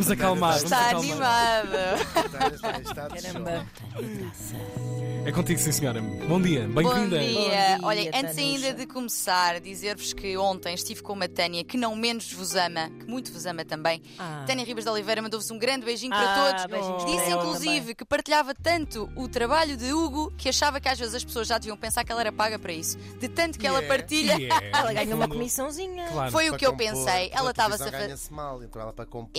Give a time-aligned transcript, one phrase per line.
[0.00, 0.52] Vamos acalmar.
[0.54, 1.62] vamos Está acalmar.
[1.66, 1.94] animada.
[2.54, 3.66] Está, está de Caramba.
[5.26, 6.00] É contigo, sim, senhora.
[6.00, 7.18] Bom dia, Bom bem-vinda.
[7.18, 7.34] dia.
[7.34, 11.76] Bom dia, Olha, antes ainda de começar, dizer-vos que ontem estive com uma Tânia que
[11.76, 14.00] não menos vos ama, que muito vos ama também.
[14.18, 14.44] Ah.
[14.46, 16.64] Tânia Ribas de Oliveira mandou-vos um grande beijinho para Ah, todos.
[16.66, 17.94] beijinhos Disse para inclusive também.
[17.96, 21.58] que partilhava tanto o trabalho de Hugo que achava que às vezes as pessoas já
[21.58, 22.96] deviam pensar que ela era paga para isso.
[23.18, 23.98] De tanto que ela Yeah.
[23.98, 24.38] partilha.
[24.40, 26.08] E é, Ela ganha uma comissãozinha.
[26.12, 26.32] Claro.
[26.32, 27.30] Foi o Para que eu compor, pensei.
[27.34, 27.98] Ela estava-se a fazer.
[28.06, 29.30] ganha-se mal, então ela para compor.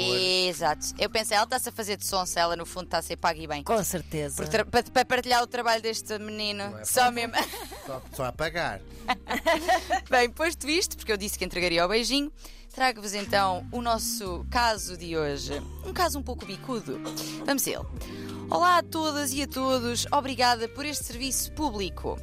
[0.51, 0.87] Exato.
[0.99, 3.39] Eu pensei, ela está-se a fazer de sonsa, ela no fundo está a ser paga
[3.41, 3.63] e bem.
[3.63, 4.45] Com certeza.
[4.45, 7.33] Para, para partilhar o trabalho deste menino, é só mesmo.
[7.85, 8.79] Só, só a pagar.
[10.07, 12.31] Bem, posto isto, porque eu disse que entregaria o beijinho,
[12.71, 15.59] trago-vos então o nosso caso de hoje.
[15.83, 17.01] Um caso um pouco bicudo.
[17.43, 17.85] Vamos a ele.
[18.51, 22.19] Olá a todas e a todos, obrigada por este serviço público.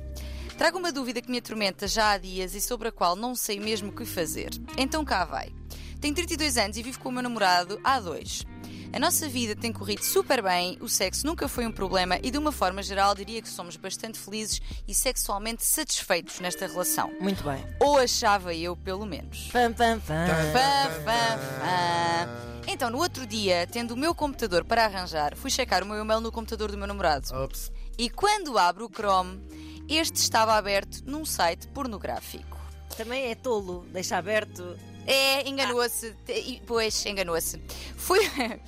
[0.56, 3.58] Trago uma dúvida que me atormenta já há dias e sobre a qual não sei
[3.58, 4.50] mesmo o que fazer.
[4.76, 5.52] Então cá vai.
[6.00, 8.44] Tenho 32 anos e vivo com o meu namorado há dois.
[8.92, 12.38] A nossa vida tem corrido super bem, o sexo nunca foi um problema e, de
[12.38, 17.12] uma forma geral, diria que somos bastante felizes e sexualmente satisfeitos nesta relação.
[17.20, 17.62] Muito bem.
[17.80, 19.48] Ou achava eu, pelo menos.
[19.52, 20.26] Pam, pam, pam.
[20.52, 22.48] Fã, fã, fã.
[22.66, 26.20] Então, no outro dia, tendo o meu computador para arranjar, fui checar o meu e-mail
[26.20, 27.28] no computador do meu namorado.
[27.34, 27.72] Ops.
[27.98, 29.42] E quando abro o Chrome,
[29.88, 32.58] este estava aberto num site pornográfico.
[32.96, 33.84] Também é tolo.
[33.92, 34.76] Deixa aberto.
[35.06, 36.14] É, enganou-se.
[36.28, 37.58] E- Pois, enganou-se.
[37.96, 38.18] Fui.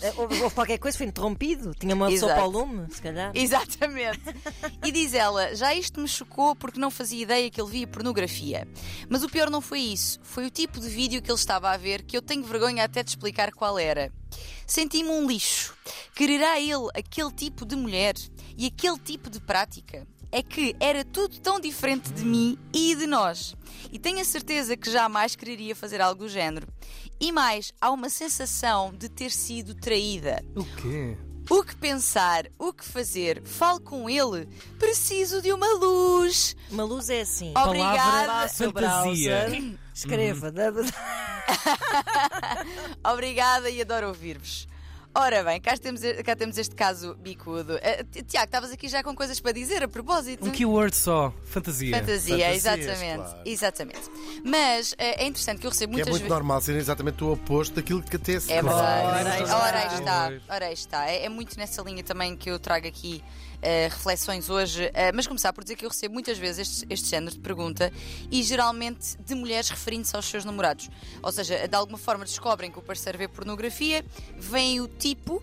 [0.00, 1.74] Eh, Houve houve qualquer coisa, foi interrompido.
[1.78, 2.40] Tinha uma sopa Exato.
[2.40, 3.30] ao lume, se calhar.
[3.34, 4.20] Exatamente.
[4.84, 8.66] E diz ela: já isto me chocou porque não fazia ideia que ele via pornografia.
[9.08, 10.18] Mas o pior não foi isso.
[10.22, 13.02] Foi o tipo de vídeo que ele estava a ver que eu tenho vergonha até
[13.02, 14.10] de explicar qual era.
[14.66, 15.74] Senti-me um lixo.
[16.14, 18.14] Quererá ele aquele tipo de mulher
[18.56, 20.06] e aquele tipo de prática?
[20.32, 23.54] É que era tudo tão diferente de mim e de nós.
[23.92, 26.68] E tenho a certeza que jamais quereria fazer algo do género.
[27.20, 30.42] E mais, há uma sensação de ter sido traída.
[30.54, 31.16] O quê?
[31.50, 34.46] O que pensar, o que fazer, falo com ele.
[34.78, 36.54] Preciso de uma luz.
[36.70, 37.52] Uma luz é assim.
[37.56, 38.48] Obrigada.
[38.48, 39.48] Fantasia.
[39.92, 40.52] Escreva.
[40.52, 40.70] da-
[43.12, 44.68] Obrigada e adoro ouvir-vos.
[45.12, 47.78] Ora bem, cá temos, cá temos este caso bicudo.
[48.12, 50.46] Ti- Tiago, estavas aqui já com coisas para dizer a propósito?
[50.46, 51.32] Um keyword só.
[51.46, 51.98] Fantasia.
[51.98, 53.16] Fantasia, Fantasias, exatamente.
[53.16, 53.40] claro.
[53.44, 54.00] Exatamente.
[54.44, 56.32] Mas eh, é interessante que eu recebo Que é muitas muito vezes.
[56.32, 59.08] normal ser exatamente o oposto daquilo que até se É Claro.
[59.08, 59.58] Ora aí está.
[59.58, 60.32] Ora aí está.
[60.54, 61.10] Ora está.
[61.10, 63.20] É, é muito nessa linha também que eu trago aqui
[63.88, 64.90] reflexões hoje.
[64.94, 67.92] Eh, mas começar por dizer que eu recebo muitas vezes este, este género de pergunta
[68.30, 70.88] e geralmente de mulheres referindo-se aos seus namorados.
[71.22, 74.04] Ou seja, de alguma forma descobrem que o parceiro vê pornografia,
[74.36, 75.42] vem o tipo.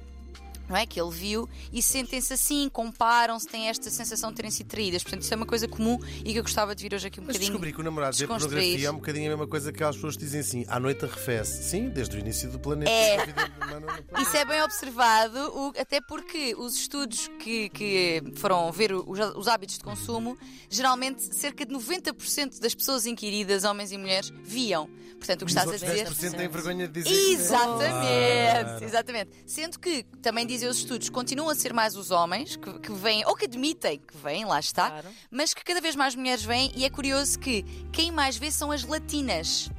[0.69, 0.85] Não é?
[0.85, 5.01] Que ele viu e sentem-se assim, comparam-se, têm esta sensação de terem sido traídas.
[5.03, 7.23] Portanto, isso é uma coisa comum e que eu gostava de vir hoje aqui um
[7.23, 7.51] Mas bocadinho.
[7.51, 8.53] descobri que o namorado vê desconstruir.
[8.55, 11.63] pornografia é um bocadinho a mesma coisa que as pessoas dizem assim: à noite arrefece.
[11.63, 12.91] Sim, desde o início do planeta.
[12.91, 13.22] É.
[13.22, 14.22] A vida humana no planeta.
[14.22, 19.47] Isso é bem observado, o- até porque os estudos que, que foram ver os, os
[19.47, 20.38] hábitos de consumo,
[20.69, 24.89] geralmente cerca de 90% das pessoas inquiridas, homens e mulheres, viam.
[25.17, 26.07] Portanto, o que estás a dizer.
[26.07, 29.31] 10% têm vergonha de dizer que- Exatamente, exatamente.
[29.45, 33.23] Sendo que, também dizem os estudos, continuam a ser mais os homens que, que vêm,
[33.25, 35.07] ou que admitem que vêm, lá está, Claro.
[35.29, 38.72] mas que cada vez mais mulheres vêm, e é curioso que quem mais vê são
[38.72, 39.69] as latinas.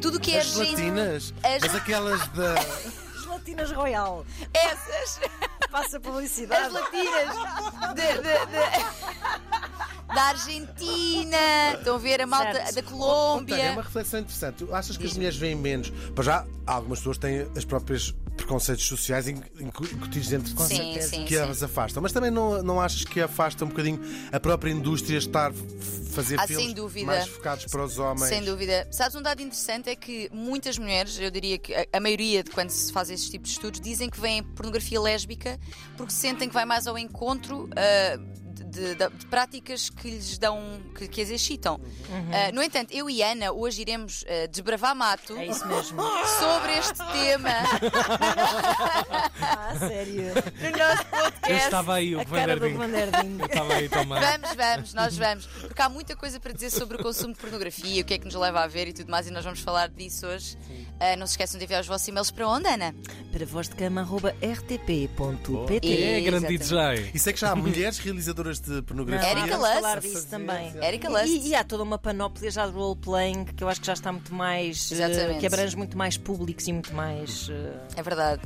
[0.00, 2.54] Tudo o que é As gente- latinas, As- mas aquelas da.
[3.22, 4.26] Gelatinas Royal.
[4.52, 5.20] Essas.
[5.70, 6.66] Passa publicidade.
[6.66, 7.34] As latinas
[7.94, 12.58] de- de- de- da Argentina, estão a ver a malta Certo.
[12.66, 13.72] da Tânia, é Colômbia.
[13.72, 14.56] uma reflexão interessante.
[14.64, 15.18] Tu achas que as Diz-me.
[15.18, 15.90] mulheres veem menos?
[16.14, 18.12] Para já, algumas pessoas têm as próprias
[18.52, 21.40] preconceitos sociais in- incutidos dentro de si Sim, sim, que sim.
[21.40, 22.02] as afastam.
[22.02, 25.54] Mas também não, não achas que afasta um bocadinho a própria indústria estar a
[26.12, 26.74] fazer Ah, filmes
[27.04, 28.28] mais focados para os homens?
[28.28, 28.86] Sem dúvida.
[28.90, 32.68] Sabes, um dado interessante é que muitas mulheres, eu diria que a, maioria de quando
[32.70, 35.58] se faz esses tipos de estudos, dizem que veem pornografia lésbica
[35.96, 38.18] porque sentem que vai mais ao encontro ah,
[38.62, 41.80] de, de- de práticas que lhes dão, que, que as excitam.
[42.32, 46.00] Ah, no entanto, eu e Ana hoje iremos ah, desbravar mato É isso mesmo.
[46.38, 47.50] sobre este tema
[49.40, 50.24] Ah, sério.
[50.34, 51.64] no nosso Eu podcast.
[51.64, 53.38] estava aí, o Vanderding.
[53.40, 54.20] Eu estava aí também.
[54.20, 55.46] Vamos, vamos, nós vamos.
[55.46, 58.24] Porque há muita coisa para dizer sobre o consumo de pornografia, o que é que
[58.24, 60.56] nos leva a ver e tudo mais, e nós vamos falar disso hoje.
[61.00, 62.94] Ah, não se esqueçam de enviar os vossos e-mails para onde, Ana?
[63.32, 66.02] Para voz de cama, arroba rtp.pt.
[66.02, 67.02] É grande Exatamente.
[67.02, 67.10] DJ.
[67.14, 69.30] E sei que já há mulheres realizadoras de pornografia.
[69.30, 70.72] Erika disso também.
[70.82, 71.26] Erika Lust.
[71.26, 74.12] E, e há toda uma panóplia já de role-playing que eu acho que já está
[74.12, 74.90] muito mais.
[74.92, 75.40] eh, Exatamente.
[75.40, 77.48] que abrange muito mais públicos e muito mais.
[77.50, 78.42] eh, É verdade.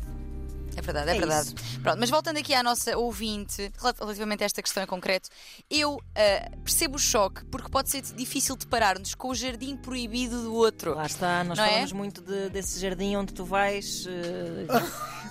[0.78, 1.54] É verdade, é, É verdade.
[1.82, 5.30] Pronto, mas voltando aqui à nossa ouvinte, rel- relativamente a esta questão em concreto,
[5.70, 10.52] eu ah, percebo o choque porque pode ser difícil deparar-nos com o jardim proibido do
[10.52, 10.94] outro.
[10.94, 11.68] Lá está, nós Não é?
[11.70, 14.06] falamos muito de- desse jardim onde tu vais.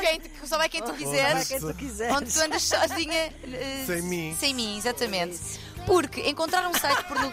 [0.00, 1.48] quem, só vai quem tu quiseres.
[1.48, 2.14] quem tu quiseres.
[2.16, 3.32] Onde tu andas sozinha.
[3.44, 4.36] eh, Sem mim.
[4.38, 5.38] Sem mim, exatamente.
[5.86, 7.32] Porque encontrar um site porno.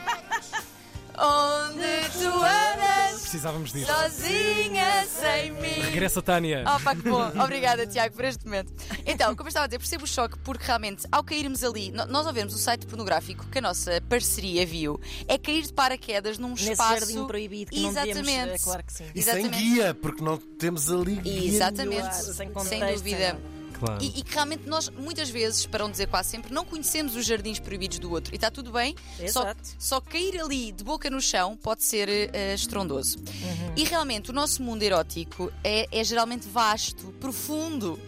[1.18, 3.92] Onde tu andas Precisávamos disto.
[3.94, 5.82] sozinha, sem mim.
[5.82, 6.64] Regressa, Tânia.
[6.66, 7.32] Oh, pá, que bom.
[7.44, 8.72] Obrigada, Tiago, por este momento.
[9.06, 12.26] Então, como eu estava a dizer, percebo o choque porque realmente, ao cairmos ali, nós
[12.28, 16.50] ao vermos o site pornográfico que a nossa parceria viu, é cair de paraquedas num
[16.52, 17.00] Nesse espaço.
[17.00, 18.18] jardim proibido que não devíamos.
[18.28, 18.54] Exatamente.
[18.54, 19.06] É claro que sim.
[19.16, 19.64] E sem Exatamente.
[19.64, 21.48] guia, porque não temos ali guia.
[21.48, 22.02] Exatamente.
[22.02, 23.18] Claro, sem Sem dúvida.
[23.32, 23.62] sem.
[23.82, 24.04] Claro.
[24.04, 27.26] E, e que realmente nós, muitas vezes, para não dizer quase sempre, não conhecemos os
[27.26, 28.32] jardins proibidos do outro.
[28.32, 28.96] E está tudo bem,
[29.28, 29.62] só, Exato.
[29.80, 33.18] só cair ali de boca no chão pode ser eh, estrondoso.
[33.18, 33.74] Uhum.
[33.76, 38.00] E realmente, o nosso mundo erótico é, é geralmente vasto, profundo.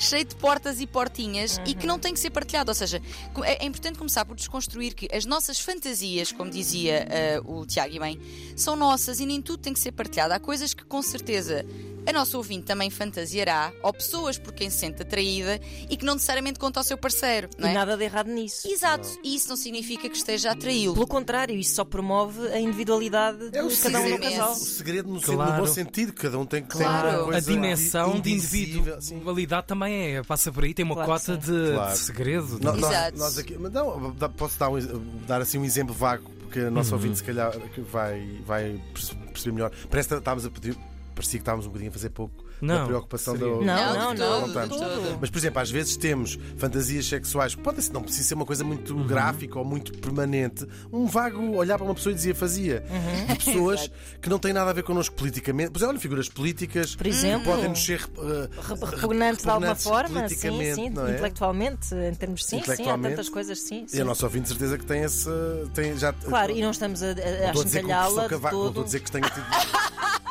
[0.00, 2.70] Cheio de portas e portinhas e que não tem que ser partilhado.
[2.70, 3.02] Ou seja,
[3.44, 7.94] é, é importante começar por desconstruir que as nossas fantasias, como dizia eh, o Tiago
[7.94, 8.20] e bem,
[8.56, 10.32] são nossas e nem tudo tem que ser partilhado.
[10.32, 11.66] Há coisas que com certeza
[12.10, 15.58] a nossa ouvinte também fantasiará, ou pessoas por quem se sente atraída
[15.88, 17.48] e que não necessariamente conta ao seu parceiro.
[17.58, 17.74] Não E é?
[17.74, 18.68] nada de errado nisso.
[18.70, 20.94] Exato, e isso não significa que esteja a atraí-lo.
[20.94, 24.52] Pelo contrário, isso só promove a individualidade de É o cada um no casal.
[24.52, 25.52] o segredo no, Claro.
[25.52, 27.08] no bom sentido, cada um tem que ter Claro.
[27.08, 31.10] uma A A coisa dimensão de individualidade também é, passa por aí, tem uma Claro
[31.12, 31.92] cota de, Claro.
[31.92, 32.58] de segredo.
[32.58, 33.18] No- nós, Exato.
[33.18, 34.78] nós aqui, mas não, posso dar, um,
[35.26, 36.70] dar assim um exemplo vago, porque a Uhum.
[36.70, 39.70] nossa ouvinte se calhar que vai, vai perce- perceber melhor.
[39.88, 40.76] Parece que estávamos a pedir,
[41.20, 43.54] parecia que estávamos um bocadinho a fazer pouco da Não, preocupação seria.
[43.54, 44.68] da Não, Não, não, não.
[44.68, 45.18] todo.
[45.20, 48.62] Mas, por exemplo, às vezes temos fantasias sexuais, pode ser, não precisa ser uma coisa
[48.64, 49.06] muito Uhum.
[49.06, 50.66] gráfica ou muito permanente.
[50.92, 52.84] Um vago olhar para uma pessoa e dizia fazia.
[52.90, 53.26] Uhum.
[53.34, 53.90] De pessoas
[54.20, 55.70] que não têm nada a ver connosco politicamente.
[55.70, 57.44] Por exemplo, olha, figuras políticas Por exemplo.
[57.44, 60.14] podem nos ser uh, Re- Repugnante de alguma repugnantes forma, sim,
[60.50, 61.12] politicamente, sim, não é?
[61.12, 63.84] intelectualmente, em termos sim, sim, há tantas coisas, sim.
[63.86, 64.00] E sim.
[64.00, 65.28] a nossa ouvinte, de certeza que tem esse.
[65.74, 67.90] Tem, já, Claro, e não estamos a, a, a Não estou a dizer que o
[67.90, 69.44] achincalhá-la professor de Cavaco, não estou a dizer que tenha tido.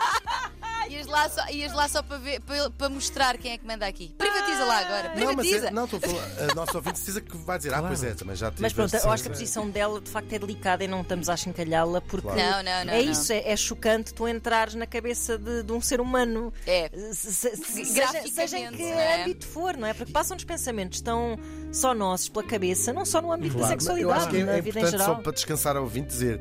[1.09, 3.85] Ias lá só, ias lá só para, ver, para, para mostrar quem é que manda
[3.87, 4.13] aqui.
[4.17, 5.67] Privatiza lá agora, Não, mas privatiza.
[5.67, 6.51] é, não, estou a falar.
[6.51, 8.61] A nossa ouvinte, certeza que vai dizer, ah, pois é, também já tive.
[8.61, 11.29] Mas pronto, eu acho que a posição dela de facto é delicada e não estamos
[11.29, 12.39] a achincalhá-la porque Claro.
[12.39, 13.11] Não, não, não, é não.
[13.11, 16.53] isso, é, é chocante tu entrares na cabeça de, de um ser humano.
[16.67, 16.89] É.
[17.13, 19.21] Se- se- se- Seja, Graficamente, seja em que é?
[19.21, 19.93] âmbito for, não é?
[19.93, 21.37] Porque passam-nos pensamentos tão
[21.71, 24.43] só nossos pela cabeça, não só no âmbito Claro, da sexualidade, eu acho que é,
[24.43, 25.21] na é vida em importante só geral.
[25.23, 26.39] para descansar ao ouvinte dizer.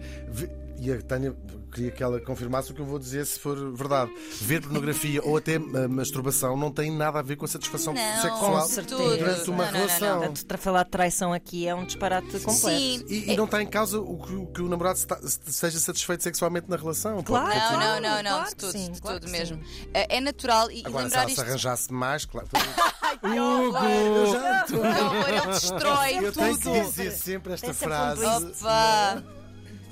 [0.81, 1.35] E a Tânia
[1.73, 4.13] queria que ela confirmasse o que eu vou dizer se for verdade.
[4.41, 8.23] Ver pornografia ou até uh, masturbação não tem nada a ver com a satisfação Não,
[8.23, 9.17] sexual com certeza.
[9.17, 10.21] durante uma Não, não, não, relação.
[10.21, 10.33] não.
[10.47, 12.79] Para falar de traição aqui é um disparate completo.
[12.79, 13.05] Sim.
[13.09, 16.23] E, e não está em causa o que, o que o namorado está- esteja satisfeito
[16.23, 17.23] sexualmente na relação.
[17.25, 17.49] Claro.
[17.49, 19.61] Não, não, não, não, claro de tudo, sim, de claro tudo que mesmo.
[19.93, 21.41] É é natural e Agora, se lembrar ela se isto.
[21.43, 22.49] arranjasse mais, claro.
[23.23, 23.77] Hugo!
[23.79, 26.81] Eu já horror, ele destrói Eu tenho que tudo.
[26.85, 28.25] dizer sempre esta frase.
[28.25, 29.23] Opa!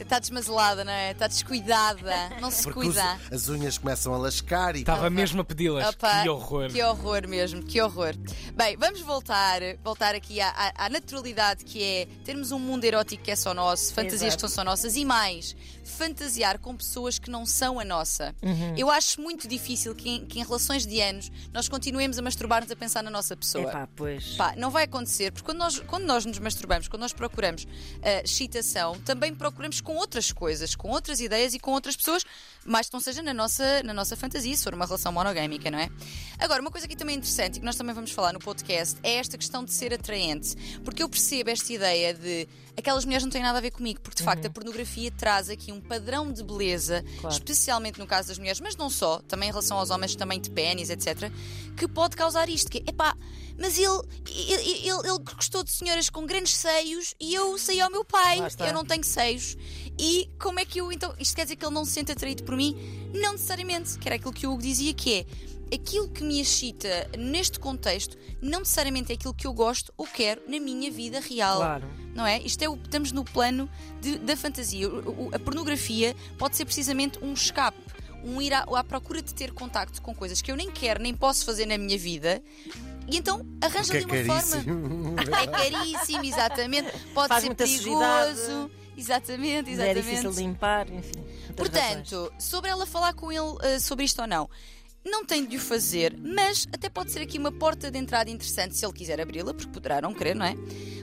[0.07, 1.11] Está desmazelada, não é?
[1.11, 2.15] Está descuidada.
[2.41, 3.21] Não se Porque os- cuida.
[3.33, 5.89] as unhas começam a lascar e Estava mesmo a pedi-las.
[5.89, 6.71] Opa, Que horror.
[6.71, 8.15] Que horror mesmo, que horror.
[8.55, 13.23] Bem, vamos voltar, voltar aqui à, à- à naturalidade que é termos um mundo erótico
[13.25, 14.37] que é só nosso, fantasias Exato.
[14.37, 18.35] que são só nossas e mais, fantasiar com pessoas que não são a nossa.
[18.43, 18.75] Uhum.
[18.77, 22.71] Eu acho muito difícil que em, que em relações de anos nós continuemos a masturbar-nos
[22.71, 23.65] a pensar na nossa pessoa.
[23.69, 24.37] Epá, pois.
[24.37, 27.67] Pá, não vai acontecer, porque quando nós, quando nós nos masturbamos, quando nós procuramos
[28.03, 32.25] ah, excitação, também procuramos com outras coisas, com outras ideias e com outras pessoas,
[32.65, 35.79] mais que não seja na nossa, na nossa fantasia, se for uma relação monogâmica, não
[35.79, 35.89] é?
[36.39, 39.15] Agora, uma coisa aqui também interessante e que nós também vamos falar no podcast é
[39.15, 40.55] esta questão de ser atraente,
[40.85, 44.19] porque eu percebo esta ideia de aquelas mulheres não têm nada a ver comigo, porque
[44.19, 47.35] de facto a pornografia traz aqui um padrão de beleza, Claro.
[47.35, 50.51] especialmente no caso das mulheres, mas não só, também em relação aos homens, também de
[50.51, 51.31] pênis, etc.,
[51.77, 53.17] que pode causar isto, que é epá,
[53.59, 57.91] mas ele, ele, ele, ele gostou de senhoras com grandes seios e eu saí ao
[57.91, 59.57] meu pai, eu não tenho seios.
[59.99, 62.43] E como é que eu, então, isto quer dizer que ele não se sente atraído
[62.45, 62.77] por mim?
[63.15, 65.15] Não necessariamente, que era aquilo que o Hugo dizia, que
[65.71, 70.07] é aquilo que me excita neste contexto, não necessariamente é aquilo que eu gosto ou
[70.07, 71.89] quero na minha vida real Claro.
[72.15, 72.41] não é?
[72.43, 73.69] Isto é o, estamos no plano
[74.01, 74.89] de- da fantasia.
[74.89, 77.79] O- a pornografia pode ser precisamente um escape,
[78.23, 81.15] um ir à, à procura de ter contacto com coisas que eu nem quero nem
[81.15, 82.41] posso fazer na minha vida.
[83.09, 84.65] E então arranja que é uma forma.
[84.65, 85.17] caríssimo.
[85.41, 86.91] É caríssimo, exatamente.
[87.15, 88.71] Pode Faz ser perigoso.
[88.97, 90.03] Exatamente, É exatamente.
[90.03, 91.13] difícil de limpar, enfim.
[91.47, 92.09] muitas razões.
[92.09, 94.49] Portanto, sobre ela falar com ele eh, sobre isto ou não,
[95.05, 98.77] não tem de o fazer, mas até pode ser aqui uma porta de entrada interessante
[98.77, 100.55] se ele quiser abri-la, porque poderá não querer, não é?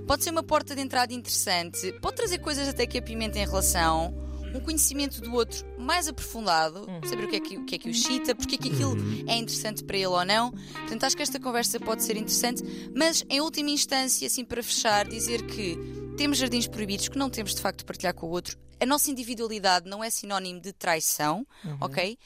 [0.05, 4.13] Pode ser uma porta de entrada interessante, pode trazer coisas até que apimentem a relação,
[4.53, 7.87] um conhecimento do outro mais aprofundado, saber o que é que, o que, é que
[7.87, 8.95] o excita, porque é que aquilo
[9.25, 10.51] é interessante para ele ou não.
[10.51, 12.61] Portanto, acho que esta conversa pode ser interessante,
[12.93, 15.79] mas em última instância, assim para fechar, dizer que
[16.17, 18.57] temos jardins proibidos que não temos de facto de partilhar com o outro.
[18.79, 21.45] a nossa individualidade não é sinónimo de traição,
[21.79, 22.17] ok?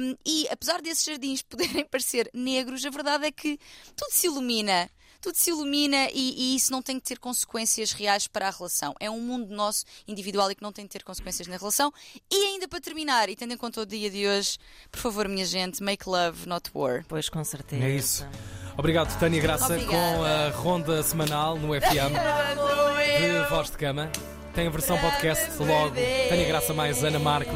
[0.00, 3.58] Um, e apesar desses jardins poderem parecer negros, a verdade é que
[3.96, 4.90] tudo se ilumina.
[5.20, 8.94] Tudo se ilumina e, e isso não tem que ter consequências reais para a relação.
[9.00, 11.90] É um mundo nosso individual e que não tem que ter consequências na relação.
[12.30, 14.58] E ainda para terminar, e tendo em conta o dia de hoje,
[14.92, 17.02] por favor, minha gente, make love, not war.
[17.08, 17.82] Pois, com certeza.
[17.82, 18.28] É isso.
[18.76, 19.92] Obrigado, Tânia Graça, Obrigada.
[19.96, 22.12] com a ronda semanal no FM
[23.18, 24.10] de Voz de Cama.
[24.54, 25.94] Tem a versão podcast logo.
[26.28, 27.50] Tânia Graça mais Ana Marco,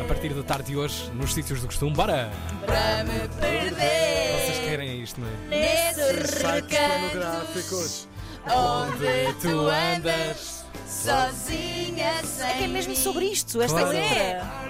[0.00, 1.92] a partir da tarde de hoje, nos sítios do costume.
[1.92, 2.30] Bora!
[2.64, 5.32] Para me perder Vocês querem isto, não é?
[5.48, 8.08] nesse Sites recanto pornográficos.
[8.46, 13.96] onde tu andas sozinha sem É que é mesmo sobre isto, esta Claro.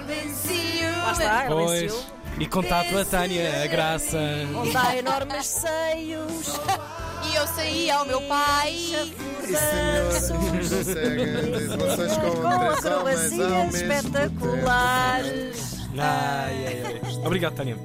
[0.06, 0.90] Venciu.
[1.04, 2.06] Lá está, Pois.
[2.38, 4.18] E contato a Tânia, a Graça.
[4.54, 6.60] Onde há enormes seios.
[7.30, 8.76] E eu saí ao meu pai.
[9.48, 9.52] E
[10.94, 15.76] ter relações com, Com acrobacias espetaculares.
[15.98, 17.00] Ai, ai, ai.
[17.24, 17.76] Obrigado, Tânia.